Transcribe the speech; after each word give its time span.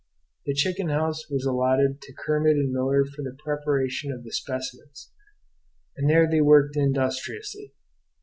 The 0.47 0.55
chicken 0.55 0.89
house 0.89 1.29
was 1.29 1.45
allotted 1.45 2.01
to 2.01 2.11
Kermit 2.17 2.55
and 2.57 2.71
Miller 2.71 3.05
for 3.05 3.21
the 3.21 3.37
preparation 3.37 4.11
of 4.11 4.23
the 4.23 4.31
specimens; 4.33 5.11
and 5.95 6.09
there 6.09 6.27
they 6.27 6.41
worked 6.41 6.75
industriously. 6.75 7.75